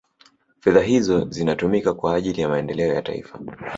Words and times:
fedha 0.61 0.81
hizo 0.83 1.25
zinatumika 1.29 1.93
kwa 1.93 2.15
ajili 2.15 2.41
ya 2.41 2.49
maendeleo 2.49 2.93
ya 2.93 3.01
taifa 3.01 3.39